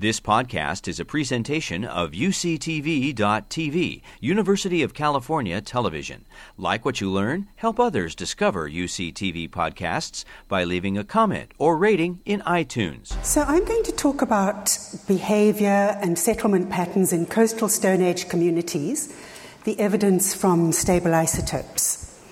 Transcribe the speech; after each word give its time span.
This 0.00 0.20
podcast 0.20 0.86
is 0.86 1.00
a 1.00 1.04
presentation 1.04 1.84
of 1.84 2.12
UCTV.tv, 2.12 4.02
University 4.20 4.84
of 4.84 4.94
California 4.94 5.60
Television. 5.60 6.24
Like 6.56 6.84
what 6.84 7.00
you 7.00 7.10
learn, 7.10 7.48
help 7.56 7.80
others 7.80 8.14
discover 8.14 8.70
UCTV 8.70 9.50
podcasts 9.50 10.24
by 10.46 10.62
leaving 10.62 10.96
a 10.96 11.02
comment 11.02 11.50
or 11.58 11.76
rating 11.76 12.20
in 12.24 12.42
iTunes. 12.42 13.20
So, 13.24 13.42
I'm 13.42 13.64
going 13.64 13.82
to 13.82 13.90
talk 13.90 14.22
about 14.22 14.78
behavior 15.08 15.98
and 16.00 16.16
settlement 16.16 16.70
patterns 16.70 17.12
in 17.12 17.26
coastal 17.26 17.68
Stone 17.68 18.00
Age 18.00 18.28
communities, 18.28 19.12
the 19.64 19.80
evidence 19.80 20.32
from 20.32 20.70
stable 20.70 21.12
isotopes. 21.12 22.22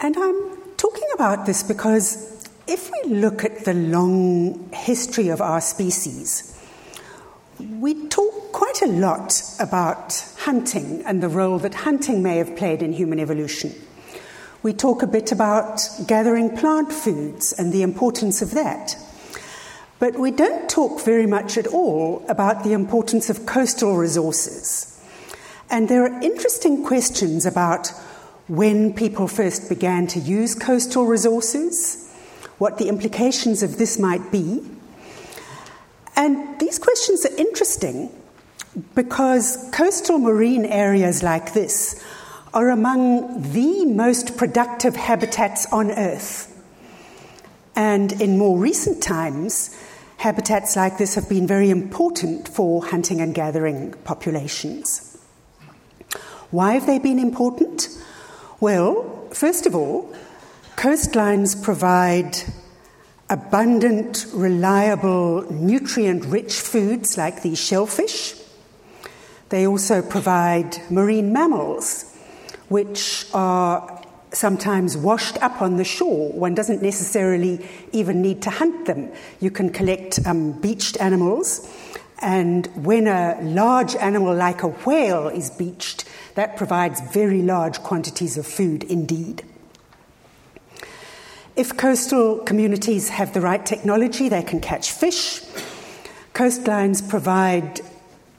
And 0.00 0.16
I'm 0.16 0.56
talking 0.78 1.08
about 1.12 1.44
this 1.44 1.62
because 1.62 2.41
if 2.72 2.90
we 2.90 3.12
look 3.12 3.44
at 3.44 3.66
the 3.66 3.74
long 3.74 4.70
history 4.72 5.28
of 5.28 5.42
our 5.42 5.60
species, 5.60 6.58
we 7.58 8.08
talk 8.08 8.50
quite 8.52 8.80
a 8.80 8.86
lot 8.86 9.42
about 9.60 10.24
hunting 10.38 11.02
and 11.04 11.22
the 11.22 11.28
role 11.28 11.58
that 11.58 11.74
hunting 11.74 12.22
may 12.22 12.38
have 12.38 12.56
played 12.56 12.82
in 12.82 12.94
human 12.94 13.20
evolution. 13.20 13.74
We 14.62 14.72
talk 14.72 15.02
a 15.02 15.06
bit 15.06 15.32
about 15.32 15.82
gathering 16.06 16.56
plant 16.56 16.90
foods 16.90 17.52
and 17.52 17.74
the 17.74 17.82
importance 17.82 18.40
of 18.40 18.52
that. 18.52 18.96
But 19.98 20.18
we 20.18 20.30
don't 20.30 20.70
talk 20.70 21.04
very 21.04 21.26
much 21.26 21.58
at 21.58 21.66
all 21.66 22.24
about 22.26 22.64
the 22.64 22.72
importance 22.72 23.28
of 23.28 23.44
coastal 23.44 23.98
resources. 23.98 24.98
And 25.68 25.90
there 25.90 26.04
are 26.04 26.22
interesting 26.22 26.86
questions 26.86 27.44
about 27.44 27.88
when 28.48 28.94
people 28.94 29.28
first 29.28 29.68
began 29.68 30.06
to 30.06 30.20
use 30.20 30.54
coastal 30.54 31.04
resources 31.04 32.08
what 32.58 32.78
the 32.78 32.88
implications 32.88 33.62
of 33.62 33.78
this 33.78 33.98
might 33.98 34.30
be. 34.30 34.62
And 36.16 36.58
these 36.60 36.78
questions 36.78 37.24
are 37.26 37.34
interesting 37.36 38.10
because 38.94 39.68
coastal 39.72 40.18
marine 40.18 40.64
areas 40.64 41.22
like 41.22 41.52
this 41.52 42.02
are 42.54 42.70
among 42.70 43.52
the 43.52 43.86
most 43.86 44.36
productive 44.36 44.94
habitats 44.94 45.66
on 45.72 45.90
Earth. 45.90 46.48
And 47.74 48.20
in 48.20 48.36
more 48.36 48.58
recent 48.58 49.02
times, 49.02 49.74
habitats 50.18 50.76
like 50.76 50.98
this 50.98 51.14
have 51.14 51.28
been 51.28 51.46
very 51.46 51.70
important 51.70 52.48
for 52.48 52.84
hunting 52.84 53.20
and 53.20 53.34
gathering 53.34 53.92
populations. 54.04 55.18
Why 56.50 56.74
have 56.74 56.86
they 56.86 56.98
been 56.98 57.18
important? 57.18 57.88
Well, 58.60 59.28
first 59.32 59.66
of 59.66 59.74
all, 59.74 60.14
Coastlines 60.76 61.62
provide 61.62 62.36
abundant, 63.30 64.26
reliable, 64.32 65.50
nutrient 65.50 66.24
rich 66.26 66.60
foods 66.60 67.16
like 67.16 67.42
these 67.42 67.58
shellfish. 67.58 68.34
They 69.48 69.66
also 69.66 70.02
provide 70.02 70.78
marine 70.90 71.32
mammals, 71.32 72.16
which 72.68 73.26
are 73.32 74.02
sometimes 74.32 74.96
washed 74.96 75.40
up 75.42 75.62
on 75.62 75.76
the 75.76 75.84
shore. 75.84 76.32
One 76.32 76.54
doesn't 76.54 76.82
necessarily 76.82 77.66
even 77.92 78.22
need 78.22 78.42
to 78.42 78.50
hunt 78.50 78.86
them. 78.86 79.10
You 79.40 79.50
can 79.50 79.70
collect 79.70 80.18
um, 80.26 80.52
beached 80.60 81.00
animals, 81.00 81.68
and 82.20 82.66
when 82.76 83.06
a 83.06 83.38
large 83.42 83.94
animal 83.96 84.34
like 84.34 84.62
a 84.62 84.68
whale 84.68 85.28
is 85.28 85.50
beached, 85.50 86.04
that 86.34 86.56
provides 86.56 87.00
very 87.12 87.42
large 87.42 87.80
quantities 87.80 88.38
of 88.38 88.46
food 88.46 88.84
indeed. 88.84 89.44
If 91.62 91.76
coastal 91.76 92.38
communities 92.38 93.08
have 93.10 93.34
the 93.34 93.40
right 93.40 93.64
technology, 93.64 94.28
they 94.28 94.42
can 94.42 94.60
catch 94.60 94.90
fish. 94.90 95.40
Coastlines 96.34 97.08
provide 97.08 97.80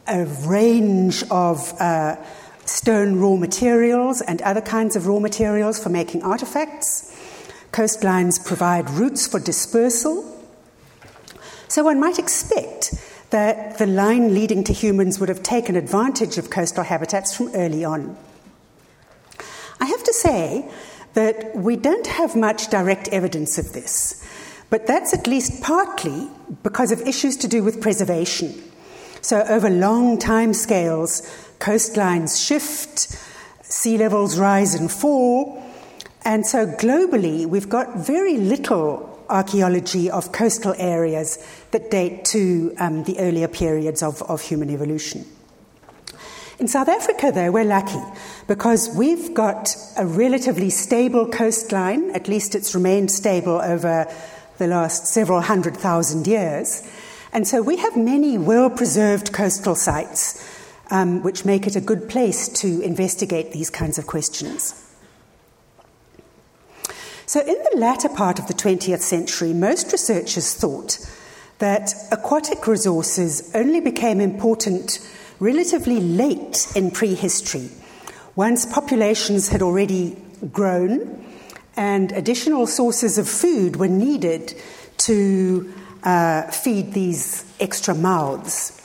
a 0.05 0.25
range 0.45 1.23
of 1.31 1.73
uh, 1.79 2.17
stone 2.65 3.21
raw 3.21 3.37
materials 3.37 4.19
and 4.19 4.41
other 4.41 4.59
kinds 4.59 4.97
of 4.97 5.07
raw 5.07 5.19
materials 5.19 5.81
for 5.81 5.87
making 5.87 6.21
artifacts. 6.21 7.17
Coastlines 7.71 8.45
provide 8.45 8.89
routes 8.89 9.25
for 9.25 9.39
dispersal. 9.39 10.25
So 11.69 11.85
one 11.85 12.01
might 12.01 12.19
expect 12.19 12.93
that 13.29 13.77
the 13.77 13.87
line 13.87 14.33
leading 14.33 14.65
to 14.65 14.73
humans 14.73 15.21
would 15.21 15.29
have 15.29 15.43
taken 15.43 15.77
advantage 15.77 16.37
of 16.37 16.49
coastal 16.49 16.83
habitats 16.83 17.33
from 17.33 17.55
early 17.55 17.85
on. 17.85 18.17
I 19.79 19.85
have 19.85 20.03
to 20.03 20.13
say 20.13 20.69
that 21.13 21.55
we 21.55 21.75
don't 21.75 22.07
have 22.07 22.35
much 22.35 22.69
direct 22.69 23.07
evidence 23.09 23.57
of 23.57 23.73
this, 23.73 24.23
but 24.69 24.87
that's 24.87 25.13
at 25.13 25.27
least 25.27 25.61
partly 25.61 26.27
because 26.63 26.91
of 26.91 27.01
issues 27.01 27.37
to 27.37 27.47
do 27.47 27.63
with 27.63 27.81
preservation. 27.81 28.53
So, 29.21 29.41
over 29.43 29.69
long 29.69 30.17
time 30.17 30.53
scales, 30.53 31.21
coastlines 31.59 32.45
shift, 32.45 33.17
sea 33.63 33.97
levels 33.97 34.37
rise 34.37 34.73
and 34.73 34.91
fall, 34.91 35.63
and 36.25 36.45
so 36.45 36.65
globally, 36.65 37.45
we've 37.45 37.69
got 37.69 37.97
very 37.97 38.37
little 38.37 39.09
archaeology 39.29 40.09
of 40.09 40.31
coastal 40.31 40.75
areas 40.77 41.37
that 41.71 41.89
date 41.89 42.25
to 42.25 42.73
um, 42.79 43.03
the 43.03 43.19
earlier 43.19 43.47
periods 43.47 44.03
of, 44.03 44.21
of 44.23 44.41
human 44.41 44.69
evolution. 44.69 45.25
In 46.59 46.67
South 46.67 46.87
Africa, 46.87 47.31
though, 47.33 47.51
we're 47.51 47.63
lucky 47.63 48.01
because 48.47 48.95
we've 48.95 49.33
got 49.33 49.75
a 49.97 50.05
relatively 50.05 50.69
stable 50.69 51.27
coastline, 51.27 52.11
at 52.11 52.27
least 52.27 52.53
it's 52.53 52.75
remained 52.75 53.09
stable 53.09 53.59
over 53.59 54.05
the 54.59 54.67
last 54.67 55.07
several 55.07 55.41
hundred 55.41 55.75
thousand 55.75 56.27
years. 56.27 56.87
And 57.31 57.47
so 57.47 57.63
we 57.63 57.77
have 57.77 57.97
many 57.97 58.37
well 58.37 58.69
preserved 58.69 59.33
coastal 59.33 59.73
sites, 59.73 60.47
um, 60.91 61.23
which 61.23 61.43
make 61.43 61.65
it 61.65 61.75
a 61.75 61.81
good 61.81 62.07
place 62.07 62.47
to 62.61 62.81
investigate 62.81 63.51
these 63.51 63.71
kinds 63.71 63.97
of 63.97 64.05
questions. 64.05 64.79
So, 67.25 67.39
in 67.39 67.57
the 67.71 67.77
latter 67.77 68.09
part 68.09 68.37
of 68.37 68.47
the 68.47 68.53
20th 68.53 69.01
century, 69.01 69.53
most 69.53 69.91
researchers 69.91 70.53
thought 70.53 70.99
that 71.57 71.93
aquatic 72.11 72.67
resources 72.67 73.49
only 73.55 73.79
became 73.79 74.21
important 74.21 74.99
relatively 75.43 75.99
late 75.99 76.71
in 76.73 76.89
prehistory, 76.89 77.69
once 78.35 78.65
populations 78.65 79.49
had 79.49 79.61
already 79.61 80.15
grown 80.53 81.21
and 81.75 82.13
additional 82.13 82.65
sources 82.65 83.17
of 83.17 83.27
food 83.27 83.75
were 83.75 83.89
needed 83.89 84.53
to 84.95 85.71
uh, 86.03 86.43
feed 86.43 86.93
these 86.93 87.43
extra 87.59 87.93
mouths. 87.93 88.79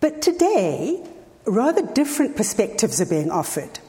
But 0.00 0.22
today, 0.22 1.04
rather 1.44 1.82
different 1.82 2.34
perspectives 2.34 3.02
are 3.02 3.06
being 3.06 3.30
offered. 3.30 3.80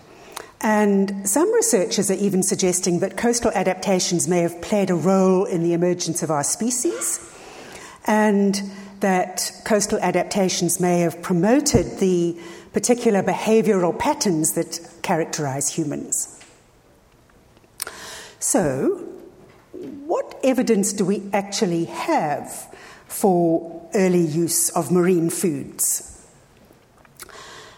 And 0.59 1.29
some 1.29 1.53
researchers 1.53 2.11
are 2.11 2.15
even 2.15 2.43
suggesting 2.43 2.99
that 2.99 3.15
coastal 3.15 3.51
adaptations 3.51 4.27
may 4.27 4.39
have 4.39 4.61
played 4.61 4.89
a 4.89 4.95
role 4.95 5.45
in 5.45 5.63
the 5.63 5.71
emergence 5.71 6.21
of 6.21 6.29
our 6.29 6.43
species, 6.43 7.25
and 8.05 8.61
that 9.01 9.51
coastal 9.65 9.99
adaptations 9.99 10.79
may 10.79 10.99
have 10.99 11.21
promoted 11.21 11.99
the 11.99 12.37
particular 12.73 13.23
behavioral 13.23 13.97
patterns 13.97 14.53
that 14.53 14.79
characterize 15.01 15.73
humans. 15.73 16.43
So, 18.39 19.05
what 20.05 20.39
evidence 20.43 20.93
do 20.93 21.05
we 21.05 21.23
actually 21.33 21.85
have 21.85 22.75
for 23.07 23.89
early 23.93 24.21
use 24.21 24.69
of 24.69 24.91
marine 24.91 25.29
foods? 25.29 26.05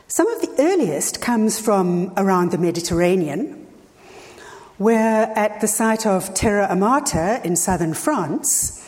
Some 0.07 0.27
of 0.27 0.41
the 0.41 0.53
earliest 0.59 1.21
comes 1.21 1.59
from 1.59 2.11
around 2.17 2.51
the 2.51 2.57
Mediterranean, 2.57 3.65
where 4.77 5.31
at 5.37 5.61
the 5.61 5.67
site 5.67 6.05
of 6.05 6.33
Terra 6.33 6.67
Amata 6.69 7.39
in 7.45 7.55
southern 7.55 7.93
France, 7.93 8.80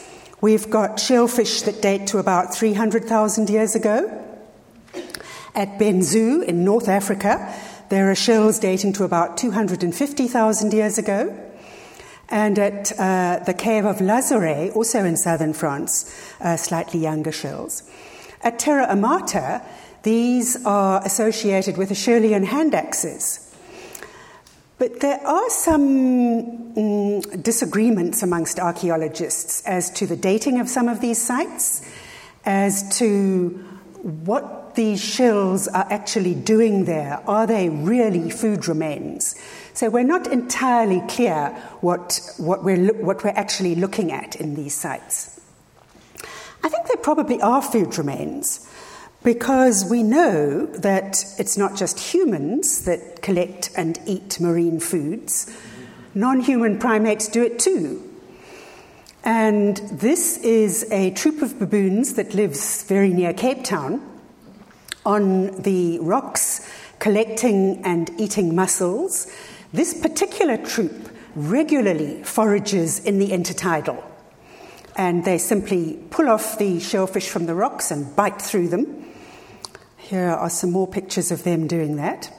We've 0.43 0.69
got 0.69 0.99
shellfish 0.99 1.61
that 1.61 1.81
date 1.81 2.07
to 2.07 2.17
about 2.17 2.53
300,000 2.53 3.49
years 3.49 3.75
ago. 3.75 4.11
At 5.55 5.79
Benzu 5.79 6.43
in 6.43 6.65
North 6.65 6.89
Africa, 6.89 7.55
there 7.87 8.11
are 8.11 8.15
shells 8.15 8.59
dating 8.59 8.91
to 8.93 9.05
about 9.05 9.37
250,000 9.37 10.73
years 10.73 10.97
ago. 10.97 11.33
And 12.27 12.59
at 12.59 12.91
uh, 12.99 13.39
the 13.45 13.53
cave 13.53 13.85
of 13.85 13.99
Lazaret, 13.99 14.75
also 14.75 15.05
in 15.05 15.15
southern 15.15 15.53
France, 15.53 16.13
uh, 16.41 16.57
slightly 16.57 16.99
younger 16.99 17.31
shells. 17.31 17.89
At 18.41 18.59
Terra 18.59 18.87
Amata, 18.87 19.65
these 20.01 20.61
are 20.65 21.01
associated 21.05 21.77
with 21.77 21.89
Acheulean 21.89 22.43
hand 22.43 22.75
axes. 22.75 23.52
But 24.83 24.99
there 24.99 25.25
are 25.25 25.49
some 25.49 26.73
mm, 26.75 27.41
disagreements 27.41 28.21
amongst 28.21 28.59
archaeologists 28.59 29.65
as 29.65 29.89
to 29.91 30.05
the 30.05 30.17
dating 30.17 30.59
of 30.59 30.67
some 30.67 30.89
of 30.89 30.99
these 30.99 31.21
sites, 31.21 31.89
as 32.43 32.97
to 32.97 33.47
what 34.01 34.75
these 34.75 35.01
shells 35.01 35.69
are 35.69 35.87
actually 35.89 36.35
doing 36.35 36.83
there. 36.83 37.23
Are 37.27 37.47
they 37.47 37.69
really 37.69 38.29
food 38.29 38.67
remains? 38.67 39.35
So 39.73 39.89
we're 39.89 40.03
not 40.03 40.27
entirely 40.27 41.01
clear 41.07 41.51
what, 41.79 42.19
what, 42.35 42.65
we're, 42.65 42.93
what 42.93 43.23
we're 43.23 43.29
actually 43.29 43.75
looking 43.75 44.11
at 44.11 44.35
in 44.35 44.53
these 44.53 44.75
sites. 44.75 45.39
I 46.61 46.67
think 46.67 46.87
there 46.87 46.97
probably 46.97 47.41
are 47.41 47.61
food 47.61 47.97
remains 47.97 48.69
because 49.23 49.85
we 49.89 50.03
know 50.03 50.65
that 50.65 51.23
it's 51.39 51.57
not 51.57 51.75
just 51.75 51.99
humans 51.99 52.85
that 52.85 53.21
collect 53.21 53.71
and 53.75 53.99
eat 54.05 54.39
marine 54.39 54.79
foods, 54.79 55.49
non 56.13 56.41
human 56.41 56.79
primates 56.79 57.27
do 57.27 57.43
it 57.43 57.59
too. 57.59 58.09
And 59.23 59.77
this 59.77 60.37
is 60.39 60.85
a 60.91 61.11
troop 61.11 61.41
of 61.41 61.57
baboons 61.57 62.15
that 62.15 62.33
lives 62.33 62.83
very 62.83 63.09
near 63.09 63.33
Cape 63.33 63.63
Town 63.63 64.01
on 65.05 65.61
the 65.61 65.99
rocks, 65.99 66.69
collecting 66.99 67.81
and 67.85 68.09
eating 68.19 68.53
mussels. 68.53 69.31
This 69.71 69.93
particular 69.93 70.57
troop 70.57 71.09
regularly 71.35 72.21
forages 72.23 72.99
in 72.99 73.19
the 73.19 73.29
intertidal. 73.29 74.03
And 74.95 75.25
they 75.25 75.37
simply 75.37 75.99
pull 76.11 76.29
off 76.29 76.57
the 76.59 76.79
shellfish 76.79 77.29
from 77.29 77.45
the 77.45 77.55
rocks 77.55 77.91
and 77.91 78.15
bite 78.15 78.41
through 78.41 78.67
them. 78.67 79.02
Here 80.13 80.29
are 80.29 80.51
some 80.51 80.69
more 80.69 80.87
pictures 80.87 81.31
of 81.31 81.43
them 81.43 81.65
doing 81.65 81.95
that. 81.95 82.31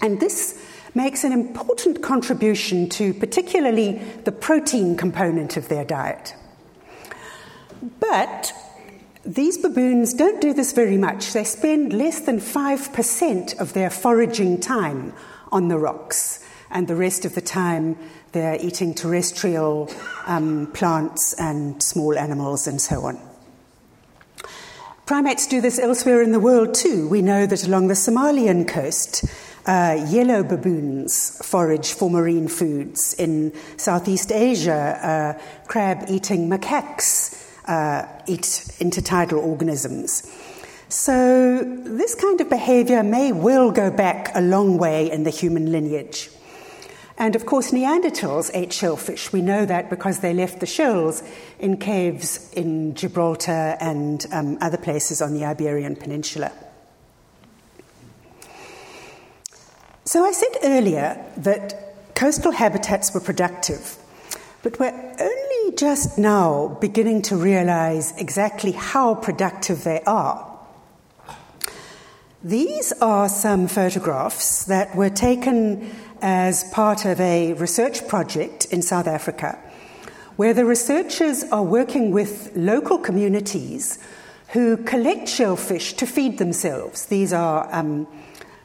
And 0.00 0.18
this 0.18 0.60
makes 0.96 1.22
an 1.22 1.30
important 1.30 2.02
contribution 2.02 2.88
to 2.88 3.14
particularly 3.14 4.02
the 4.24 4.32
protein 4.32 4.96
component 4.96 5.56
of 5.56 5.68
their 5.68 5.84
diet. 5.84 6.34
But 8.00 8.52
these 9.24 9.58
baboons 9.58 10.12
don't 10.12 10.40
do 10.40 10.52
this 10.52 10.72
very 10.72 10.96
much. 10.96 11.32
They 11.32 11.44
spend 11.44 11.92
less 11.92 12.18
than 12.22 12.40
5% 12.40 13.60
of 13.60 13.74
their 13.74 13.88
foraging 13.88 14.58
time 14.58 15.12
on 15.52 15.68
the 15.68 15.78
rocks, 15.78 16.44
and 16.68 16.88
the 16.88 16.96
rest 16.96 17.24
of 17.24 17.36
the 17.36 17.40
time 17.40 17.96
they're 18.32 18.58
eating 18.60 18.92
terrestrial 18.92 19.88
um, 20.26 20.66
plants 20.72 21.32
and 21.34 21.80
small 21.80 22.18
animals 22.18 22.66
and 22.66 22.80
so 22.80 23.04
on. 23.04 23.31
Primates 25.04 25.48
do 25.48 25.60
this 25.60 25.80
elsewhere 25.80 26.22
in 26.22 26.30
the 26.30 26.38
world 26.38 26.74
too. 26.74 27.08
We 27.08 27.22
know 27.22 27.44
that 27.46 27.66
along 27.66 27.88
the 27.88 27.94
Somalian 27.94 28.68
coast, 28.68 29.24
uh, 29.66 30.06
yellow 30.08 30.44
baboons 30.44 31.44
forage 31.44 31.92
for 31.92 32.08
marine 32.08 32.46
foods. 32.46 33.12
In 33.14 33.52
Southeast 33.76 34.30
Asia, 34.30 35.36
uh, 35.42 35.66
crab 35.66 36.04
eating 36.08 36.48
macaques 36.48 37.42
uh, 37.66 38.06
eat 38.28 38.42
intertidal 38.78 39.42
organisms. 39.42 40.22
So, 40.88 41.64
this 41.64 42.14
kind 42.14 42.40
of 42.40 42.48
behavior 42.48 43.02
may 43.02 43.32
well 43.32 43.72
go 43.72 43.90
back 43.90 44.30
a 44.34 44.40
long 44.40 44.78
way 44.78 45.10
in 45.10 45.24
the 45.24 45.30
human 45.30 45.72
lineage. 45.72 46.28
And 47.22 47.36
of 47.36 47.46
course, 47.46 47.70
Neanderthals 47.70 48.50
ate 48.52 48.72
shellfish. 48.72 49.32
We 49.32 49.42
know 49.42 49.64
that 49.64 49.88
because 49.88 50.18
they 50.18 50.34
left 50.34 50.58
the 50.58 50.66
shells 50.66 51.22
in 51.60 51.76
caves 51.76 52.52
in 52.52 52.96
Gibraltar 52.96 53.76
and 53.78 54.26
um, 54.32 54.58
other 54.60 54.76
places 54.76 55.22
on 55.22 55.32
the 55.32 55.44
Iberian 55.44 55.94
Peninsula. 55.94 56.50
So 60.04 60.24
I 60.24 60.32
said 60.32 60.48
earlier 60.64 61.24
that 61.36 61.94
coastal 62.16 62.50
habitats 62.50 63.14
were 63.14 63.20
productive, 63.20 63.98
but 64.64 64.80
we're 64.80 64.90
only 64.90 65.76
just 65.76 66.18
now 66.18 66.76
beginning 66.80 67.22
to 67.22 67.36
realize 67.36 68.12
exactly 68.18 68.72
how 68.72 69.14
productive 69.14 69.84
they 69.84 70.00
are. 70.08 70.51
These 72.44 72.92
are 73.00 73.28
some 73.28 73.68
photographs 73.68 74.64
that 74.64 74.96
were 74.96 75.10
taken 75.10 75.88
as 76.20 76.64
part 76.72 77.04
of 77.04 77.20
a 77.20 77.52
research 77.52 78.08
project 78.08 78.64
in 78.72 78.82
South 78.82 79.06
Africa, 79.06 79.56
where 80.34 80.52
the 80.52 80.64
researchers 80.64 81.44
are 81.52 81.62
working 81.62 82.10
with 82.10 82.50
local 82.56 82.98
communities 82.98 84.00
who 84.48 84.76
collect 84.76 85.28
shellfish 85.28 85.92
to 85.92 86.04
feed 86.04 86.38
themselves. 86.38 87.06
These 87.06 87.32
are 87.32 87.72
um, 87.72 88.08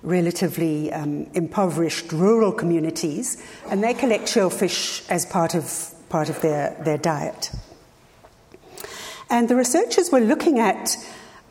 relatively 0.02 0.92
um, 0.92 1.28
impoverished 1.36 2.12
rural 2.12 2.52
communities, 2.52 3.38
and 3.70 3.84
they 3.84 3.94
collect 3.94 4.28
shellfish 4.28 5.08
as 5.08 5.24
part 5.24 5.54
of, 5.54 5.94
part 6.10 6.30
of 6.30 6.42
their, 6.42 6.76
their 6.84 6.98
diet. 6.98 7.52
And 9.30 9.48
the 9.48 9.56
researchers 9.56 10.12
were 10.12 10.20
looking 10.20 10.58
at 10.58 10.98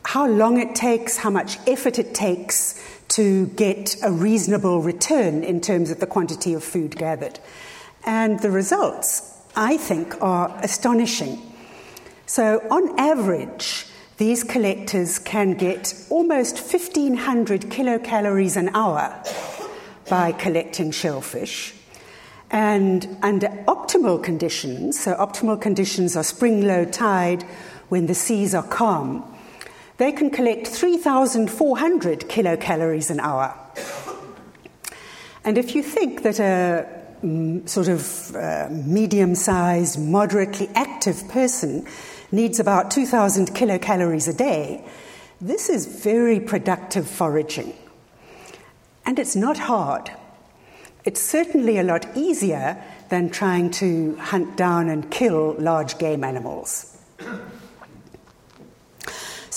how 0.03 0.27
long 0.27 0.59
it 0.59 0.75
takes, 0.75 1.17
how 1.17 1.29
much 1.29 1.57
effort 1.67 1.99
it 1.99 2.13
takes 2.13 2.81
to 3.09 3.47
get 3.47 3.95
a 4.03 4.11
reasonable 4.11 4.81
return 4.81 5.43
in 5.43 5.61
terms 5.61 5.89
of 5.89 5.99
the 5.99 6.07
quantity 6.07 6.53
of 6.53 6.63
food 6.63 6.95
gathered. 6.97 7.39
And 8.05 8.39
the 8.41 8.51
results, 8.51 9.37
I 9.55 9.77
think, 9.77 10.21
are 10.21 10.57
astonishing. 10.63 11.41
So, 12.25 12.65
on 12.69 12.99
average, 12.99 13.85
these 14.17 14.43
collectors 14.43 15.19
can 15.19 15.53
get 15.53 15.93
almost 16.09 16.55
1,500 16.57 17.61
kilocalories 17.63 18.57
an 18.57 18.69
hour 18.69 19.23
by 20.09 20.31
collecting 20.31 20.91
shellfish. 20.91 21.73
And 22.49 23.17
under 23.21 23.47
optimal 23.67 24.23
conditions, 24.23 24.99
so 24.99 25.15
optimal 25.15 25.61
conditions 25.61 26.15
are 26.15 26.23
spring 26.23 26.65
low 26.65 26.85
tide 26.85 27.43
when 27.89 28.07
the 28.07 28.15
seas 28.15 28.55
are 28.55 28.63
calm, 28.63 29.23
they 29.97 30.11
can 30.11 30.29
collect 30.29 30.67
3,400 30.67 32.21
kilocalories 32.21 33.09
an 33.09 33.19
hour. 33.19 33.55
And 35.43 35.57
if 35.57 35.75
you 35.75 35.81
think 35.81 36.23
that 36.23 36.39
a 36.39 36.85
mm, 37.23 37.67
sort 37.67 37.87
of 37.87 38.35
uh, 38.35 38.67
medium 38.69 39.33
sized, 39.33 39.99
moderately 39.99 40.69
active 40.75 41.27
person 41.29 41.87
needs 42.31 42.59
about 42.59 42.91
2,000 42.91 43.55
kilocalories 43.55 44.27
a 44.27 44.33
day, 44.33 44.83
this 45.39 45.69
is 45.69 45.85
very 45.85 46.39
productive 46.39 47.09
foraging. 47.09 47.73
And 49.05 49.17
it's 49.17 49.35
not 49.35 49.57
hard. 49.57 50.11
It's 51.05 51.21
certainly 51.21 51.77
a 51.77 51.83
lot 51.83 52.05
easier 52.17 52.83
than 53.09 53.29
trying 53.29 53.71
to 53.71 54.17
hunt 54.17 54.57
down 54.57 54.89
and 54.89 55.09
kill 55.09 55.55
large 55.57 55.97
game 55.97 56.25
animals. 56.25 56.96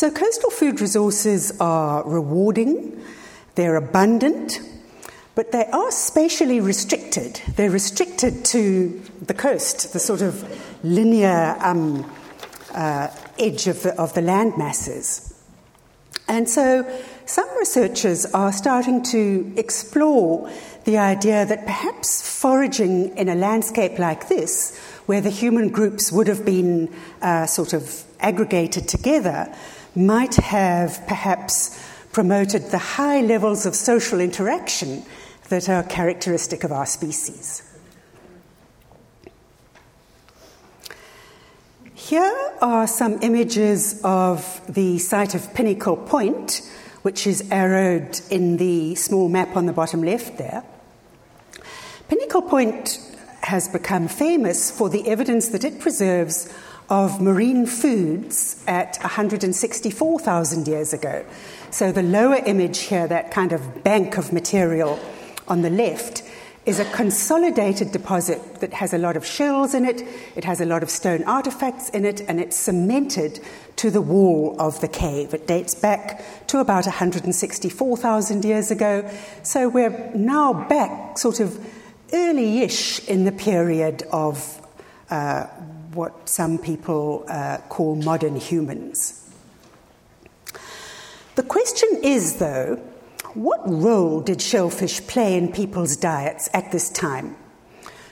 So, 0.00 0.11
coastal 0.11 0.49
food 0.49 0.81
resources 0.81 1.61
are 1.61 2.02
rewarding, 2.08 3.05
they're 3.55 3.76
abundant, 3.76 4.58
but 5.35 5.52
they 5.52 5.67
are 5.67 5.91
spatially 5.91 6.58
restricted. 6.58 7.43
They're 7.56 7.69
restricted 7.70 8.43
to 8.47 8.99
the 9.20 9.35
coast, 9.35 9.93
the 9.93 9.99
sort 9.99 10.23
of 10.23 10.43
linear 10.82 11.55
um, 11.61 12.11
uh, 12.73 13.08
edge 13.38 13.67
of 13.67 13.82
the, 13.82 13.94
of 14.00 14.14
the 14.14 14.23
land 14.23 14.56
masses. 14.56 15.38
And 16.28 16.49
so 16.49 16.90
some 17.26 17.49
researchers 17.59 18.25
are 18.25 18.52
starting 18.52 19.02
to 19.02 19.52
explore 19.59 20.50
the 20.85 20.97
idea 20.97 21.45
that 21.45 21.66
perhaps 21.66 22.23
foraging 22.40 23.14
in 23.19 23.28
a 23.28 23.35
landscape 23.35 23.99
like 23.99 24.30
this, 24.30 24.78
where 25.04 25.21
the 25.21 25.28
human 25.28 25.69
groups 25.69 26.11
would 26.11 26.26
have 26.26 26.47
been 26.47 26.90
uh, 27.21 27.45
sort 27.45 27.75
of 27.75 28.02
aggregated 28.21 28.88
together, 28.88 29.54
might 29.97 30.37
have 30.37 31.04
perhaps 31.06 31.78
promoted 32.12 32.70
the 32.70 32.78
high 32.78 33.20
levels 33.20 33.66
of 33.66 33.75
social 33.75 34.20
interaction 34.20 35.04
that 35.49 35.68
are 35.68 35.82
characteristic 35.82 36.64
of 36.64 36.73
our 36.73 36.87
species. 36.87 37.62
Here 41.94 42.52
are 42.61 42.87
some 42.87 43.18
images 43.23 44.00
of 44.02 44.61
the 44.73 44.99
site 44.99 45.35
of 45.35 45.54
Pinnacle 45.54 45.97
Point, 45.97 46.62
which 47.02 47.26
is 47.26 47.49
arrowed 47.52 48.20
in 48.30 48.56
the 48.56 48.94
small 48.94 49.28
map 49.28 49.56
on 49.56 49.66
the 49.66 49.73
bottom 49.73 50.02
left 50.02 50.38
there. 50.38 50.64
Pinnacle 52.09 52.42
Point 52.42 52.99
has 53.42 53.68
become 53.68 54.09
famous 54.09 54.70
for 54.70 54.88
the 54.88 55.06
evidence 55.09 55.49
that 55.50 55.64
it 55.64 55.78
preserves 55.78 56.52
of 56.90 57.20
marine 57.20 57.66
foods 57.66 58.62
at 58.66 58.99
164,000 59.00 60.66
years 60.66 60.92
ago. 60.92 61.25
So 61.70 61.92
the 61.92 62.02
lower 62.02 62.42
image 62.44 62.80
here, 62.80 63.06
that 63.06 63.30
kind 63.30 63.52
of 63.52 63.85
bank 63.85 64.18
of 64.18 64.32
material 64.32 64.99
on 65.47 65.62
the 65.62 65.70
left, 65.70 66.25
is 66.66 66.78
a 66.78 66.85
consolidated 66.92 67.92
deposit 67.92 68.61
that 68.61 68.73
has 68.75 68.92
a 68.92 68.99
lot 68.99 69.16
of 69.16 69.25
shells 69.25 69.73
in 69.73 69.85
it, 69.87 70.02
it 70.37 70.44
has 70.44 70.61
a 70.61 70.66
lot 70.66 70.82
of 70.82 70.90
stone 70.90 71.25
artifacts 71.25 71.88
in 71.90 72.04
it, 72.04 72.20
and 72.23 72.40
it's 72.40 72.56
cemented 72.56 73.40
to 73.76 73.90
the 73.90 74.00
wall 74.00 74.54
of 74.59 74.80
the 74.80 74.88
cave. 74.88 75.32
It 75.32 75.47
dates 75.47 75.75
back 75.75 76.23
to 76.49 76.59
about 76.59 76.85
164,000 76.85 78.44
years 78.44 78.70
ago, 78.70 79.09
so 79.42 79.68
we're 79.68 80.11
now 80.14 80.52
back 80.68 81.18
sort 81.18 81.40
of 81.40 81.59
early 82.12 82.59
ish 82.61 83.09
in 83.09 83.25
the 83.25 83.32
period 83.32 84.02
of 84.12 84.61
uh, 85.09 85.47
what 85.92 86.28
some 86.28 86.59
people 86.59 87.25
uh, 87.28 87.59
call 87.68 87.97
modern 87.97 88.37
humans. 88.37 89.16
The 91.35 91.42
question 91.42 91.88
is, 92.02 92.37
though, 92.37 92.76
what 93.35 93.61
role 93.64 94.20
did 94.20 94.42
shellfish 94.42 95.06
play 95.06 95.37
in 95.37 95.52
people's 95.52 95.97
diets 95.97 96.49
at 96.52 96.73
this 96.73 96.90
time? 96.90 97.37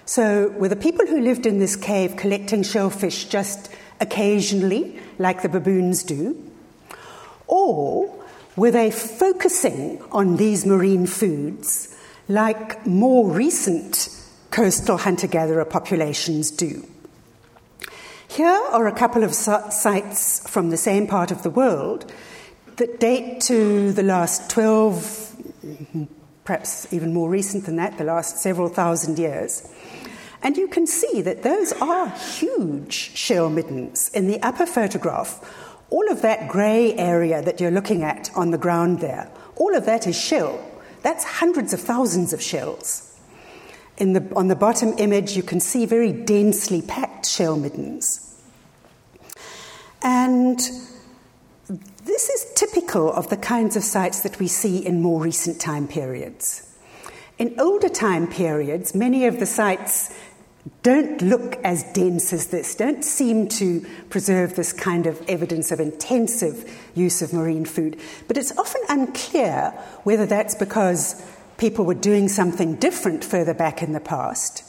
So, 0.04 0.48
were 0.50 0.68
the 0.68 0.76
people 0.76 1.06
who 1.06 1.20
lived 1.20 1.44
in 1.44 1.58
this 1.58 1.76
cave 1.76 2.16
collecting 2.16 2.62
shellfish 2.62 3.26
just 3.26 3.70
occasionally, 4.00 4.98
like 5.18 5.42
the 5.42 5.48
baboons 5.48 6.02
do? 6.02 6.42
Or 7.46 8.14
were 8.56 8.70
they 8.70 8.90
focusing 8.90 10.02
on 10.10 10.36
these 10.36 10.64
marine 10.64 11.06
foods 11.06 11.94
like 12.28 12.86
more 12.86 13.28
recent 13.28 14.08
coastal 14.50 14.96
hunter 14.96 15.26
gatherer 15.26 15.64
populations 15.64 16.50
do? 16.50 16.86
Here 18.28 18.46
are 18.46 18.86
a 18.86 18.92
couple 18.92 19.24
of 19.24 19.34
sites 19.34 20.46
from 20.48 20.68
the 20.68 20.76
same 20.76 21.06
part 21.06 21.30
of 21.30 21.42
the 21.42 21.50
world 21.50 22.12
that 22.76 23.00
date 23.00 23.40
to 23.42 23.90
the 23.92 24.02
last 24.02 24.50
12, 24.50 26.14
perhaps 26.44 26.92
even 26.92 27.14
more 27.14 27.30
recent 27.30 27.64
than 27.64 27.76
that, 27.76 27.96
the 27.96 28.04
last 28.04 28.38
several 28.38 28.68
thousand 28.68 29.18
years. 29.18 29.66
And 30.42 30.58
you 30.58 30.68
can 30.68 30.86
see 30.86 31.22
that 31.22 31.42
those 31.42 31.72
are 31.80 32.10
huge 32.10 32.92
shell 32.92 33.48
middens. 33.48 34.10
In 34.10 34.28
the 34.28 34.40
upper 34.42 34.66
photograph, 34.66 35.40
all 35.90 36.08
of 36.10 36.20
that 36.20 36.48
grey 36.48 36.94
area 36.94 37.40
that 37.42 37.60
you're 37.60 37.70
looking 37.70 38.04
at 38.04 38.30
on 38.36 38.50
the 38.50 38.58
ground 38.58 39.00
there, 39.00 39.30
all 39.56 39.74
of 39.74 39.86
that 39.86 40.06
is 40.06 40.20
shell. 40.20 40.60
That's 41.02 41.24
hundreds 41.24 41.72
of 41.72 41.80
thousands 41.80 42.34
of 42.34 42.42
shells. 42.42 43.07
The, 43.98 44.32
on 44.36 44.46
the 44.46 44.56
bottom 44.56 44.94
image, 44.98 45.36
you 45.36 45.42
can 45.42 45.60
see 45.60 45.84
very 45.84 46.12
densely 46.12 46.82
packed 46.82 47.26
shell 47.26 47.56
middens. 47.56 48.40
And 50.02 50.58
this 52.04 52.28
is 52.28 52.52
typical 52.54 53.12
of 53.12 53.28
the 53.28 53.36
kinds 53.36 53.76
of 53.76 53.82
sites 53.82 54.20
that 54.22 54.38
we 54.38 54.46
see 54.46 54.84
in 54.84 55.02
more 55.02 55.20
recent 55.20 55.60
time 55.60 55.88
periods. 55.88 56.64
In 57.38 57.54
older 57.58 57.88
time 57.88 58.26
periods, 58.26 58.94
many 58.94 59.26
of 59.26 59.38
the 59.38 59.46
sites 59.46 60.14
don't 60.82 61.22
look 61.22 61.56
as 61.64 61.84
dense 61.92 62.32
as 62.32 62.48
this, 62.48 62.74
don't 62.74 63.04
seem 63.04 63.48
to 63.48 63.86
preserve 64.10 64.54
this 64.54 64.72
kind 64.72 65.06
of 65.06 65.22
evidence 65.28 65.70
of 65.70 65.80
intensive 65.80 66.90
use 66.94 67.22
of 67.22 67.32
marine 67.32 67.64
food. 67.64 67.98
But 68.26 68.36
it's 68.36 68.56
often 68.58 68.82
unclear 68.88 69.70
whether 70.04 70.26
that's 70.26 70.54
because 70.54 71.22
people 71.58 71.84
were 71.84 71.94
doing 71.94 72.28
something 72.28 72.76
different 72.76 73.24
further 73.24 73.52
back 73.52 73.82
in 73.82 73.92
the 73.92 74.00
past, 74.00 74.64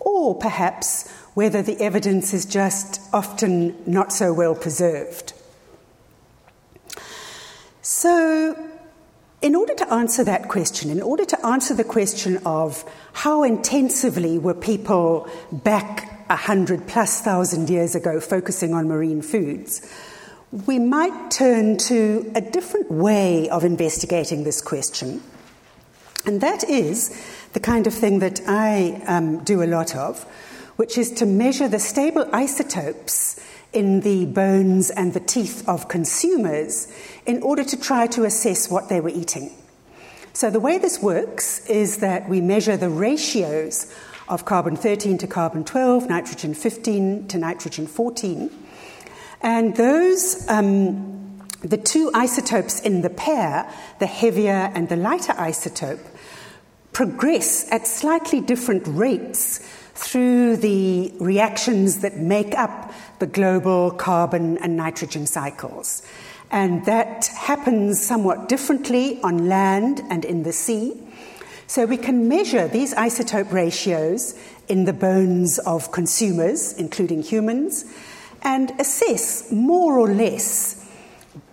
or 0.00 0.34
perhaps 0.34 1.08
whether 1.34 1.62
the 1.62 1.80
evidence 1.80 2.34
is 2.34 2.44
just 2.44 3.00
often 3.12 3.74
not 3.86 4.12
so 4.12 4.32
well 4.32 4.54
preserved. 4.54 5.32
So, 7.82 8.56
in 9.42 9.54
order 9.54 9.74
to 9.74 9.92
answer 9.92 10.24
that 10.24 10.48
question, 10.48 10.90
in 10.90 11.02
order 11.02 11.24
to 11.24 11.46
answer 11.46 11.74
the 11.74 11.84
question 11.84 12.38
of 12.46 12.84
how 13.12 13.42
intensively 13.42 14.38
were 14.38 14.54
people 14.54 15.28
back 15.52 16.26
a 16.30 16.36
hundred 16.36 16.86
plus 16.86 17.20
thousand 17.20 17.68
years 17.68 17.94
ago 17.94 18.20
focusing 18.20 18.72
on 18.72 18.88
marine 18.88 19.20
foods, 19.20 19.86
we 20.66 20.78
might 20.78 21.30
turn 21.30 21.76
to 21.76 22.32
a 22.34 22.40
different 22.40 22.90
way 22.90 23.48
of 23.50 23.64
investigating 23.64 24.44
this 24.44 24.62
question. 24.62 25.20
And 26.26 26.40
that 26.40 26.64
is 26.64 27.22
the 27.52 27.60
kind 27.60 27.86
of 27.86 27.94
thing 27.94 28.20
that 28.20 28.40
I 28.46 29.02
um, 29.06 29.44
do 29.44 29.62
a 29.62 29.66
lot 29.66 29.94
of, 29.94 30.24
which 30.76 30.96
is 30.96 31.10
to 31.12 31.26
measure 31.26 31.68
the 31.68 31.78
stable 31.78 32.28
isotopes 32.32 33.40
in 33.72 34.00
the 34.00 34.24
bones 34.26 34.90
and 34.90 35.12
the 35.12 35.20
teeth 35.20 35.68
of 35.68 35.88
consumers 35.88 36.88
in 37.26 37.42
order 37.42 37.64
to 37.64 37.80
try 37.80 38.06
to 38.06 38.24
assess 38.24 38.70
what 38.70 38.88
they 38.88 39.00
were 39.00 39.10
eating. 39.10 39.52
So, 40.32 40.50
the 40.50 40.60
way 40.60 40.78
this 40.78 41.00
works 41.00 41.68
is 41.68 41.98
that 41.98 42.28
we 42.28 42.40
measure 42.40 42.76
the 42.76 42.88
ratios 42.88 43.92
of 44.28 44.44
carbon 44.44 44.76
13 44.76 45.18
to 45.18 45.26
carbon 45.26 45.64
12, 45.64 46.08
nitrogen 46.08 46.54
15 46.54 47.28
to 47.28 47.38
nitrogen 47.38 47.86
14. 47.86 48.50
And 49.42 49.76
those, 49.76 50.48
um, 50.48 51.38
the 51.60 51.76
two 51.76 52.10
isotopes 52.14 52.80
in 52.80 53.02
the 53.02 53.10
pair, 53.10 53.70
the 53.98 54.06
heavier 54.06 54.72
and 54.74 54.88
the 54.88 54.96
lighter 54.96 55.34
isotope, 55.34 56.00
progress 56.94 57.70
at 57.70 57.86
slightly 57.86 58.40
different 58.40 58.86
rates 58.86 59.58
through 59.94 60.56
the 60.56 61.12
reactions 61.20 62.00
that 62.00 62.16
make 62.16 62.54
up 62.56 62.92
the 63.18 63.26
global 63.26 63.90
carbon 63.90 64.56
and 64.58 64.76
nitrogen 64.76 65.26
cycles. 65.26 66.02
And 66.50 66.84
that 66.86 67.26
happens 67.26 68.00
somewhat 68.00 68.48
differently 68.48 69.20
on 69.22 69.48
land 69.48 70.02
and 70.08 70.24
in 70.24 70.44
the 70.44 70.52
sea. 70.52 71.00
So 71.66 71.84
we 71.84 71.96
can 71.96 72.28
measure 72.28 72.68
these 72.68 72.94
isotope 72.94 73.52
ratios 73.52 74.38
in 74.68 74.84
the 74.84 74.92
bones 74.92 75.58
of 75.60 75.90
consumers, 75.90 76.74
including 76.74 77.22
humans, 77.22 77.84
and 78.42 78.70
assess 78.78 79.50
more 79.50 79.98
or 79.98 80.08
less 80.08 80.83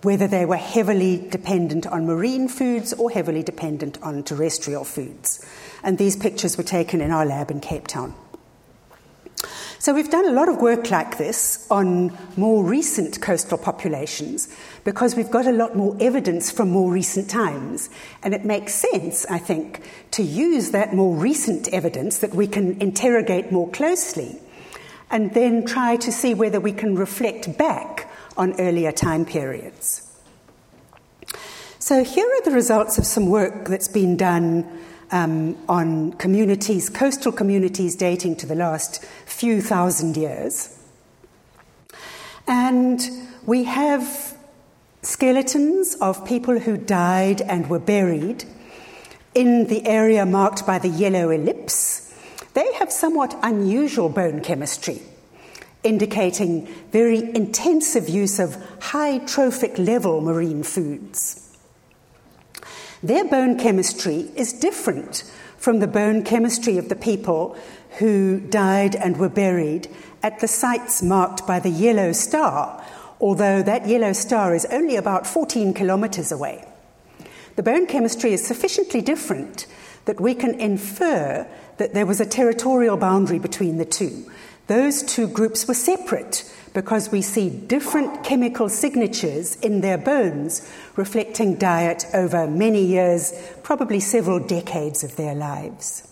whether 0.02 0.26
they 0.26 0.44
were 0.44 0.56
heavily 0.56 1.26
dependent 1.30 1.86
on 1.86 2.06
marine 2.06 2.48
foods 2.48 2.92
or 2.92 3.10
heavily 3.10 3.42
dependent 3.42 4.00
on 4.02 4.22
terrestrial 4.22 4.84
foods. 4.84 5.44
And 5.82 5.98
these 5.98 6.16
pictures 6.16 6.56
were 6.56 6.64
taken 6.64 7.00
in 7.00 7.10
our 7.10 7.26
lab 7.26 7.50
in 7.50 7.60
Cape 7.60 7.86
Town. 7.86 8.14
So 9.82 9.92
we've 9.92 10.10
done 10.10 10.26
a 10.26 10.32
lot 10.32 10.48
of 10.48 10.58
work 10.58 10.92
like 10.92 11.18
this 11.18 11.66
on 11.68 12.16
more 12.36 12.62
recent 12.62 13.20
coastal 13.20 13.58
populations 13.58 14.48
because 14.84 15.16
we've 15.16 15.30
got 15.30 15.44
a 15.44 15.50
lot 15.50 15.74
more 15.74 15.96
evidence 15.98 16.52
from 16.52 16.70
more 16.70 16.92
recent 16.92 17.28
times. 17.28 17.90
And 18.22 18.32
it 18.32 18.44
makes 18.44 18.74
sense, 18.74 19.26
I 19.26 19.38
think, 19.38 19.82
to 20.12 20.22
use 20.22 20.70
that 20.70 20.94
more 20.94 21.16
recent 21.16 21.66
evidence 21.70 22.18
that 22.18 22.32
we 22.32 22.46
can 22.46 22.80
interrogate 22.80 23.50
more 23.50 23.68
closely 23.70 24.38
and 25.10 25.34
then 25.34 25.66
try 25.66 25.96
to 25.96 26.12
see 26.12 26.32
whether 26.32 26.60
we 26.60 26.72
can 26.72 26.94
reflect 26.94 27.58
back 27.58 28.08
on 28.36 28.58
earlier 28.60 28.92
time 28.92 29.24
periods. 29.24 30.08
So 31.78 32.04
here 32.04 32.26
are 32.26 32.42
the 32.42 32.52
results 32.52 32.98
of 32.98 33.04
some 33.04 33.26
work 33.26 33.66
that's 33.66 33.88
been 33.88 34.16
done 34.16 34.66
um, 35.10 35.56
on 35.68 36.12
communities, 36.12 36.88
coastal 36.88 37.32
communities 37.32 37.96
dating 37.96 38.36
to 38.36 38.46
the 38.46 38.54
last 38.54 39.04
few 39.26 39.60
thousand 39.60 40.16
years. 40.16 40.78
And 42.46 43.00
we 43.44 43.64
have 43.64 44.36
skeletons 45.02 45.96
of 46.00 46.24
people 46.24 46.60
who 46.60 46.76
died 46.76 47.40
and 47.42 47.68
were 47.68 47.78
buried 47.78 48.44
in 49.34 49.66
the 49.66 49.86
area 49.86 50.24
marked 50.24 50.66
by 50.66 50.78
the 50.78 50.88
yellow 50.88 51.30
ellipse. 51.30 52.14
They 52.54 52.72
have 52.74 52.92
somewhat 52.92 53.36
unusual 53.42 54.08
bone 54.08 54.40
chemistry, 54.40 55.02
indicating 55.82 56.66
very 56.90 57.34
intensive 57.34 58.08
use 58.08 58.38
of 58.38 58.56
high 58.80 59.18
trophic 59.18 59.78
level 59.78 60.20
marine 60.20 60.62
foods. 60.62 61.56
Their 63.02 63.24
bone 63.24 63.58
chemistry 63.58 64.30
is 64.36 64.52
different 64.52 65.24
from 65.58 65.80
the 65.80 65.88
bone 65.88 66.22
chemistry 66.22 66.78
of 66.78 66.88
the 66.88 66.96
people 66.96 67.56
who 67.98 68.40
died 68.40 68.94
and 68.94 69.16
were 69.16 69.28
buried 69.28 69.88
at 70.22 70.40
the 70.40 70.48
sites 70.48 71.02
marked 71.02 71.46
by 71.46 71.58
the 71.58 71.70
yellow 71.70 72.12
star, 72.12 72.84
although 73.20 73.62
that 73.62 73.88
yellow 73.88 74.12
star 74.12 74.54
is 74.54 74.66
only 74.66 74.96
about 74.96 75.26
14 75.26 75.74
kilometers 75.74 76.30
away. 76.30 76.64
The 77.56 77.62
bone 77.62 77.86
chemistry 77.86 78.32
is 78.32 78.46
sufficiently 78.46 79.02
different 79.02 79.66
that 80.04 80.20
we 80.20 80.34
can 80.34 80.58
infer 80.58 81.46
that 81.76 81.94
there 81.94 82.06
was 82.06 82.20
a 82.20 82.26
territorial 82.26 82.96
boundary 82.96 83.38
between 83.38 83.78
the 83.78 83.84
two. 83.84 84.30
Those 84.72 85.02
two 85.02 85.28
groups 85.28 85.68
were 85.68 85.74
separate 85.74 86.50
because 86.72 87.12
we 87.12 87.20
see 87.20 87.50
different 87.50 88.24
chemical 88.24 88.70
signatures 88.70 89.56
in 89.56 89.82
their 89.82 89.98
bones 89.98 90.66
reflecting 90.96 91.56
diet 91.56 92.06
over 92.14 92.46
many 92.46 92.82
years, 92.82 93.34
probably 93.62 94.00
several 94.00 94.38
decades 94.38 95.04
of 95.04 95.16
their 95.16 95.34
lives. 95.34 96.08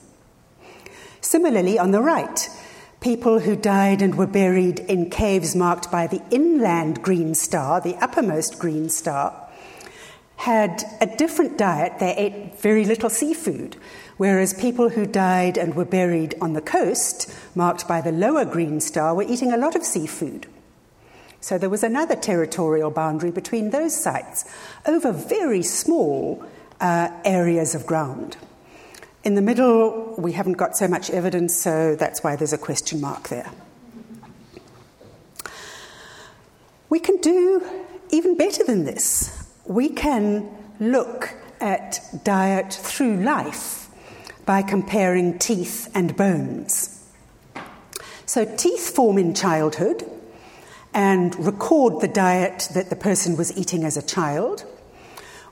Similarly, 1.22 1.78
on 1.78 1.92
the 1.92 2.02
right, 2.02 2.50
people 3.00 3.38
who 3.38 3.56
died 3.56 4.02
and 4.02 4.16
were 4.16 4.26
buried 4.26 4.80
in 4.80 5.08
caves 5.08 5.56
marked 5.56 5.90
by 5.90 6.06
the 6.06 6.20
inland 6.30 7.02
green 7.02 7.34
star, 7.34 7.80
the 7.80 7.96
uppermost 7.96 8.58
green 8.58 8.90
star, 8.90 9.48
had 10.40 10.84
a 11.02 11.06
different 11.06 11.58
diet. 11.58 11.98
They 11.98 12.16
ate 12.16 12.58
very 12.60 12.86
little 12.86 13.10
seafood, 13.10 13.76
whereas 14.16 14.54
people 14.54 14.88
who 14.88 15.04
died 15.04 15.58
and 15.58 15.74
were 15.74 15.84
buried 15.84 16.34
on 16.40 16.54
the 16.54 16.62
coast, 16.62 17.30
marked 17.54 17.86
by 17.86 18.00
the 18.00 18.10
lower 18.10 18.46
green 18.46 18.80
star, 18.80 19.14
were 19.14 19.22
eating 19.28 19.52
a 19.52 19.58
lot 19.58 19.76
of 19.76 19.84
seafood. 19.84 20.46
So 21.42 21.58
there 21.58 21.68
was 21.68 21.82
another 21.82 22.16
territorial 22.16 22.90
boundary 22.90 23.30
between 23.30 23.68
those 23.68 23.94
sites 23.94 24.46
over 24.86 25.12
very 25.12 25.62
small 25.62 26.42
uh, 26.80 27.10
areas 27.22 27.74
of 27.74 27.84
ground. 27.84 28.38
In 29.22 29.34
the 29.34 29.42
middle, 29.42 30.14
we 30.16 30.32
haven't 30.32 30.56
got 30.56 30.74
so 30.74 30.88
much 30.88 31.10
evidence, 31.10 31.54
so 31.54 31.96
that's 31.96 32.24
why 32.24 32.36
there's 32.36 32.54
a 32.54 32.58
question 32.58 32.98
mark 33.02 33.28
there. 33.28 33.50
We 36.88 36.98
can 36.98 37.18
do 37.18 37.62
even 38.10 38.38
better 38.38 38.64
than 38.64 38.84
this 38.84 39.39
we 39.70 39.88
can 39.88 40.50
look 40.80 41.32
at 41.60 42.00
diet 42.24 42.72
through 42.72 43.22
life 43.22 43.88
by 44.44 44.62
comparing 44.62 45.38
teeth 45.38 45.88
and 45.94 46.16
bones. 46.16 47.08
So, 48.26 48.44
teeth 48.56 48.90
form 48.90 49.16
in 49.16 49.32
childhood, 49.32 50.04
and 50.92 51.38
record 51.38 52.00
the 52.00 52.08
diet 52.08 52.68
that 52.74 52.90
the 52.90 52.96
person 52.96 53.36
was 53.36 53.56
eating 53.56 53.84
as 53.84 53.96
a 53.96 54.02
child, 54.02 54.64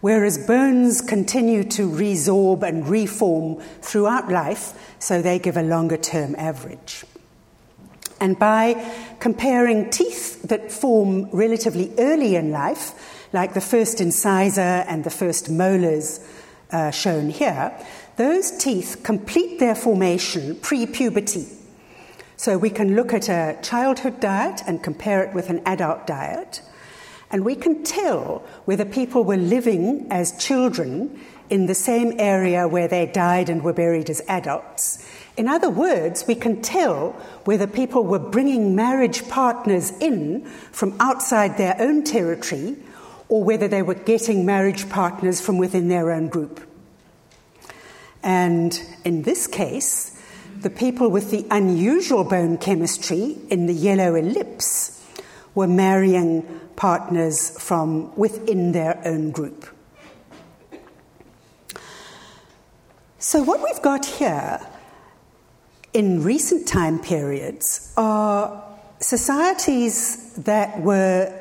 whereas 0.01 0.37
bones 0.37 1.01
continue 1.01 1.63
to 1.63 1.89
resorb 1.89 2.65
and 2.65 2.89
reform 2.89 3.61
throughout 3.83 4.29
life, 4.33 4.97
so 4.99 5.23
they 5.23 5.39
give 5.39 5.57
a 5.57 5.63
longer 5.63 5.97
term 5.97 6.35
average. 6.37 7.05
And 8.21 8.37
by 8.37 8.85
comparing 9.21 9.91
teeth 9.91 10.43
that 10.43 10.73
form 10.73 11.31
relatively 11.31 11.93
early 11.99 12.35
in 12.35 12.51
life, 12.51 13.18
like 13.33 13.55
the 13.55 13.61
first 13.61 14.01
incisor 14.01 14.61
and 14.61 15.05
the 15.05 15.11
first 15.11 15.51
molars 15.51 16.21
uh, 16.71 16.91
shown 16.91 17.31
here, 17.31 17.73
those 18.17 18.51
teeth 18.51 19.01
complete 19.03 19.59
their 19.59 19.75
formation 19.75 20.57
pre 20.57 20.87
puberty. 20.87 21.47
So 22.37 22.57
we 22.57 22.71
can 22.71 22.95
look 22.95 23.13
at 23.13 23.29
a 23.29 23.59
childhood 23.63 24.21
diet 24.21 24.63
and 24.67 24.83
compare 24.83 25.23
it 25.25 25.35
with 25.35 25.51
an 25.51 25.61
adult 25.67 26.07
diet, 26.07 26.63
and 27.31 27.45
we 27.45 27.55
can 27.55 27.83
tell 27.83 28.45
whether 28.65 28.85
people 28.85 29.25
were 29.25 29.37
living 29.37 30.07
as 30.11 30.39
children 30.39 31.21
in 31.51 31.67
the 31.67 31.75
same 31.75 32.13
area 32.19 32.69
where 32.69 32.89
they 32.89 33.07
died 33.07 33.49
and 33.49 33.63
were 33.63 33.73
buried 33.73 34.09
as 34.11 34.23
adults. 34.29 35.05
In 35.37 35.49
other 35.49 35.71
words, 35.71 36.27
we 36.27 36.35
can 36.35 36.63
tell 36.63 37.13
whether 37.45 37.67
people 37.67 38.05
were 38.05 38.19
bringing 38.19 38.75
marriage 38.75 39.27
partners 39.29 39.93
in 40.01 40.45
from 40.73 40.97
outside 41.01 41.57
their 41.57 41.77
own 41.79 42.03
territory 42.03 42.77
or 43.29 43.45
whether 43.45 43.69
they 43.69 43.83
were 43.83 43.95
getting 43.95 44.47
marriage 44.47 44.89
partners 44.89 45.41
from 45.41 45.59
within 45.59 45.89
their 45.89 46.11
own 46.11 46.29
group. 46.29 46.61
And 48.23 48.81
in 49.05 49.23
this 49.23 49.47
case, 49.47 50.21
the 50.61 50.71
people 50.71 51.11
with 51.11 51.31
the 51.31 51.47
unusual 51.51 52.25
bone 52.25 52.59
chemistry 52.59 53.37
in 53.49 53.67
the 53.67 53.75
yellow 53.75 54.15
ellipse 54.15 55.05
were 55.55 55.69
marrying 55.69 56.43
partners 56.77 57.59
from 57.61 58.15
within 58.17 58.73
their 58.73 59.01
own 59.05 59.31
group. 59.31 59.67
So, 63.19 63.43
what 63.43 63.63
we've 63.63 63.83
got 63.83 64.07
here 64.07 64.61
in 65.93 66.23
recent 66.23 66.69
time 66.69 67.01
periods 67.01 67.93
are 67.97 68.65
societies 69.01 70.35
that 70.35 70.81
were 70.81 71.38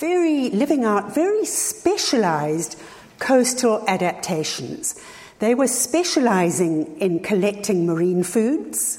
very 0.00 0.50
living 0.50 0.84
out 0.84 1.14
very 1.14 1.44
specialized 1.44 2.80
coastal 3.18 3.84
adaptations 3.86 4.98
they 5.40 5.54
were 5.54 5.68
specializing 5.68 6.98
in 6.98 7.20
collecting 7.20 7.86
marine 7.86 8.22
foods, 8.22 8.98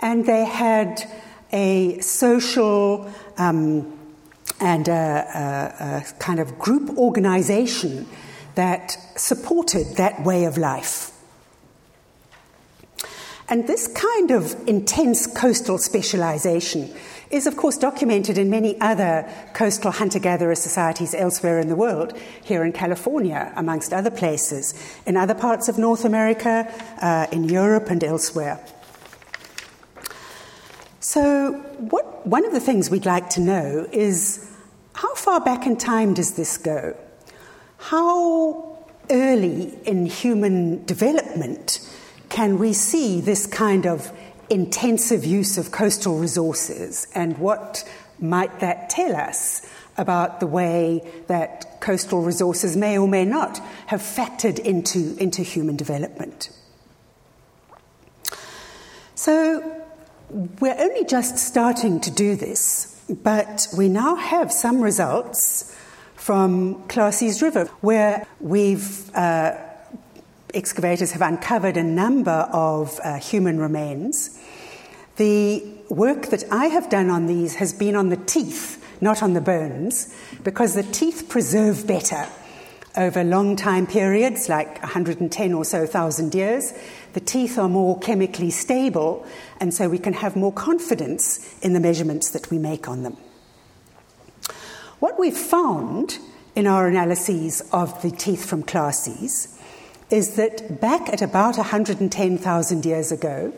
and 0.00 0.26
they 0.26 0.44
had 0.44 1.08
a 1.52 2.00
social 2.00 3.10
um, 3.38 3.96
and 4.60 4.88
a, 4.88 4.92
a, 4.92 5.96
a 5.98 6.18
kind 6.18 6.40
of 6.40 6.58
group 6.58 6.98
organization 6.98 8.06
that 8.56 8.96
supported 9.14 9.96
that 9.96 10.24
way 10.24 10.44
of 10.44 10.58
life. 10.58 11.12
And 13.50 13.66
this 13.66 13.88
kind 13.88 14.30
of 14.30 14.54
intense 14.68 15.26
coastal 15.26 15.78
specialization 15.78 16.94
is, 17.30 17.46
of 17.46 17.56
course, 17.56 17.78
documented 17.78 18.36
in 18.36 18.50
many 18.50 18.78
other 18.80 19.26
coastal 19.54 19.90
hunter 19.90 20.18
gatherer 20.18 20.54
societies 20.54 21.14
elsewhere 21.14 21.58
in 21.58 21.68
the 21.68 21.76
world, 21.76 22.16
here 22.44 22.62
in 22.62 22.72
California, 22.72 23.52
amongst 23.56 23.92
other 23.92 24.10
places, 24.10 24.74
in 25.06 25.16
other 25.16 25.34
parts 25.34 25.68
of 25.68 25.78
North 25.78 26.04
America, 26.04 26.70
uh, 27.00 27.26
in 27.32 27.44
Europe, 27.44 27.88
and 27.90 28.04
elsewhere. 28.04 28.60
So, 31.00 31.52
what, 31.78 32.26
one 32.26 32.44
of 32.44 32.52
the 32.52 32.60
things 32.60 32.90
we'd 32.90 33.06
like 33.06 33.30
to 33.30 33.40
know 33.40 33.86
is 33.92 34.46
how 34.94 35.14
far 35.14 35.40
back 35.40 35.66
in 35.66 35.76
time 35.76 36.12
does 36.12 36.34
this 36.34 36.58
go? 36.58 36.96
How 37.78 38.78
early 39.10 39.78
in 39.84 40.04
human 40.06 40.84
development 40.84 41.80
can 42.28 42.58
we 42.58 42.72
see 42.72 43.20
this 43.20 43.46
kind 43.46 43.86
of 43.86 44.12
intensive 44.50 45.24
use 45.24 45.58
of 45.58 45.70
coastal 45.70 46.18
resources 46.18 47.06
and 47.14 47.38
what 47.38 47.88
might 48.20 48.60
that 48.60 48.90
tell 48.90 49.14
us 49.14 49.62
about 49.96 50.40
the 50.40 50.46
way 50.46 51.02
that 51.26 51.80
coastal 51.80 52.22
resources 52.22 52.76
may 52.76 52.96
or 52.96 53.08
may 53.08 53.24
not 53.24 53.58
have 53.86 54.00
factored 54.00 54.58
into, 54.58 55.16
into 55.18 55.42
human 55.42 55.76
development. 55.76 56.50
So, 59.14 59.84
we're 60.30 60.76
only 60.78 61.04
just 61.04 61.38
starting 61.38 62.00
to 62.00 62.10
do 62.10 62.36
this, 62.36 63.02
but 63.08 63.66
we 63.76 63.88
now 63.88 64.14
have 64.14 64.52
some 64.52 64.80
results 64.80 65.74
from 66.14 66.86
Klasies 66.88 67.42
River, 67.42 67.64
where 67.80 68.26
we've 68.38 69.12
uh, 69.16 69.56
excavators 70.54 71.12
have 71.12 71.22
uncovered 71.22 71.76
a 71.76 71.82
number 71.82 72.48
of 72.52 72.98
uh, 73.04 73.18
human 73.18 73.58
remains. 73.58 74.38
The 75.16 75.64
work 75.88 76.26
that 76.26 76.44
I 76.50 76.66
have 76.66 76.88
done 76.88 77.10
on 77.10 77.26
these 77.26 77.56
has 77.56 77.72
been 77.72 77.96
on 77.96 78.08
the 78.08 78.16
teeth, 78.16 78.84
not 79.00 79.22
on 79.22 79.34
the 79.34 79.40
bones, 79.40 80.14
because 80.44 80.74
the 80.74 80.82
teeth 80.82 81.26
preserve 81.28 81.86
better 81.86 82.26
over 82.96 83.22
long 83.22 83.56
time 83.56 83.86
periods, 83.86 84.48
like 84.48 84.80
110 84.82 85.52
or 85.54 85.64
so 85.64 85.86
thousand 85.86 86.34
years. 86.34 86.72
The 87.12 87.20
teeth 87.20 87.58
are 87.58 87.68
more 87.68 87.98
chemically 87.98 88.50
stable, 88.50 89.26
and 89.60 89.72
so 89.72 89.88
we 89.88 89.98
can 89.98 90.12
have 90.14 90.36
more 90.36 90.52
confidence 90.52 91.58
in 91.60 91.72
the 91.72 91.80
measurements 91.80 92.30
that 92.30 92.50
we 92.50 92.58
make 92.58 92.88
on 92.88 93.02
them. 93.02 93.16
What 94.98 95.18
we've 95.18 95.36
found 95.36 96.18
in 96.54 96.66
our 96.66 96.88
analyses 96.88 97.60
of 97.72 98.00
the 98.02 98.10
teeth 98.10 98.44
from 98.44 98.64
Klasies 98.64 99.57
is 100.10 100.36
that 100.36 100.80
back 100.80 101.08
at 101.12 101.22
about 101.22 101.56
110,000 101.56 102.86
years 102.86 103.12
ago, 103.12 103.52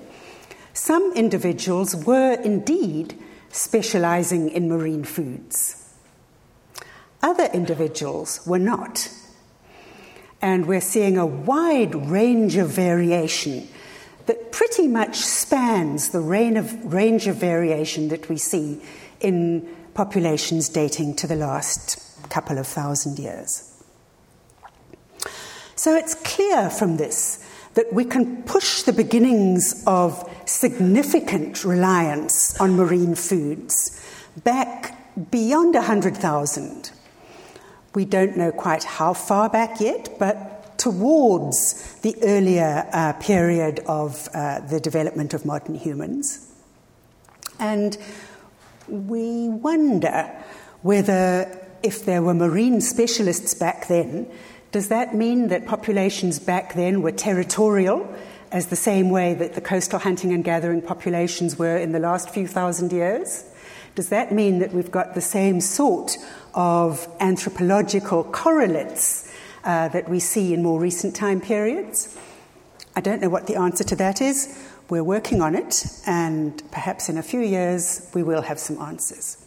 some 0.72 1.12
individuals 1.14 1.94
were 1.94 2.34
indeed 2.34 3.18
specializing 3.50 4.48
in 4.48 4.68
marine 4.68 5.04
foods. 5.04 5.76
Other 7.22 7.46
individuals 7.52 8.40
were 8.46 8.58
not. 8.58 9.10
And 10.40 10.66
we're 10.66 10.80
seeing 10.80 11.18
a 11.18 11.26
wide 11.26 11.94
range 11.94 12.56
of 12.56 12.70
variation 12.70 13.68
that 14.26 14.52
pretty 14.52 14.88
much 14.88 15.16
spans 15.16 16.10
the 16.10 16.20
range 16.20 17.26
of 17.26 17.36
variation 17.36 18.08
that 18.08 18.28
we 18.28 18.38
see 18.38 18.80
in 19.20 19.68
populations 19.92 20.68
dating 20.68 21.16
to 21.16 21.26
the 21.26 21.36
last 21.36 22.00
couple 22.30 22.58
of 22.58 22.66
thousand 22.66 23.18
years. 23.18 23.69
So 25.81 25.97
it's 25.97 26.14
clear 26.14 26.69
from 26.69 26.99
this 26.99 27.43
that 27.73 27.90
we 27.90 28.05
can 28.05 28.43
push 28.43 28.83
the 28.83 28.93
beginnings 28.93 29.83
of 29.87 30.31
significant 30.45 31.64
reliance 31.64 32.61
on 32.61 32.77
marine 32.77 33.14
foods 33.14 33.99
back 34.45 34.95
beyond 35.31 35.73
100,000. 35.73 36.90
We 37.95 38.05
don't 38.05 38.37
know 38.37 38.53
quite 38.53 38.85
how 38.85 39.14
far 39.14 39.49
back 39.49 39.81
yet, 39.81 40.19
but 40.19 40.77
towards 40.77 41.95
the 42.03 42.14
earlier 42.25 42.87
uh, 42.93 43.14
period 43.14 43.81
of 43.87 44.29
uh, 44.35 44.61
the 44.61 44.81
development 44.81 45.33
of 45.33 45.47
modern 45.47 45.77
humans. 45.77 46.47
And 47.59 47.97
we 48.87 49.49
wonder 49.49 50.31
whether, 50.83 51.59
if 51.83 52.05
there 52.05 52.21
were 52.21 52.35
marine 52.35 52.83
specialists 52.83 53.55
back 53.55 53.88
then, 53.88 54.31
does 54.72 54.88
that 54.88 55.14
mean 55.14 55.48
that 55.48 55.66
populations 55.66 56.38
back 56.38 56.74
then 56.74 57.02
were 57.02 57.12
territorial, 57.12 58.09
as 58.52 58.66
the 58.66 58.76
same 58.76 59.11
way 59.11 59.35
that 59.35 59.54
the 59.54 59.61
coastal 59.61 59.98
hunting 59.98 60.33
and 60.33 60.44
gathering 60.44 60.83
populations 60.83 61.59
were 61.59 61.76
in 61.76 61.92
the 61.92 61.98
last 61.98 62.30
few 62.30 62.46
thousand 62.46 62.92
years? 62.92 63.44
Does 63.94 64.09
that 64.09 64.33
mean 64.33 64.61
that 64.61 64.72
we've 64.72 64.90
got 64.90 65.14
the 65.14 65.20
same 65.20 65.61
sort 65.61 66.16
of 66.54 67.09
anthropological 67.20 68.24
correlates 68.24 69.33
uh, 69.64 69.88
that 69.88 70.09
we 70.09 70.20
see 70.20 70.54
in 70.54 70.62
more 70.62 70.80
recent 70.80 71.14
time 71.14 71.40
periods? 71.40 72.16
I 72.96 73.00
don't 73.00 73.20
know 73.20 73.28
what 73.28 73.46
the 73.46 73.56
answer 73.56 73.85
to 73.85 73.96
that 73.96 74.20
is. 74.20 74.59
We're 74.88 75.04
working 75.04 75.40
on 75.40 75.54
it, 75.54 75.85
and 76.06 76.62
perhaps 76.72 77.09
in 77.09 77.18
a 77.18 77.22
few 77.22 77.40
years 77.40 78.09
we 78.14 78.22
will 78.22 78.42
have 78.42 78.59
some 78.59 78.78
answers. 78.78 79.46